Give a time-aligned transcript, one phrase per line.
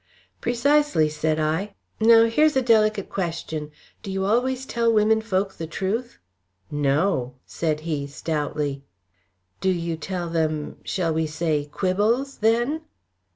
[0.41, 1.75] "Precisely," said I.
[1.99, 3.69] "Now, here's a delicate question.
[4.01, 6.17] Do you always tell womenfolk the truth?"
[6.71, 8.81] "No," said he, stoutly.
[9.59, 12.81] "Do you tell them shall we say quibbles, then?"